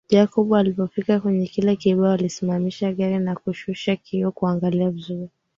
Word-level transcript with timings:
Jacob 0.11 0.53
alipofika 0.53 1.19
kwenye 1.19 1.47
kile 1.47 1.75
kibao 1.75 2.11
alisimamisha 2.11 2.93
gari 2.93 3.15
akashusha 3.29 3.95
kioo 3.95 4.31
kuangalia 4.31 4.89
vizuri 4.89 5.29